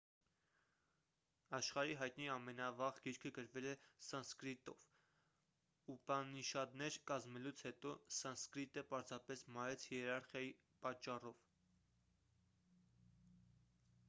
[1.55, 3.73] աշխարհի հայտնի ամենավաղ գիրքը գրվել է
[4.05, 4.87] սանսկրիտով
[5.95, 7.91] ուպանիշադներ կազմելուց հետո
[8.21, 10.51] սանսկրիտը պարզապես մարեց հիերարխիայի
[10.87, 11.45] պատճառով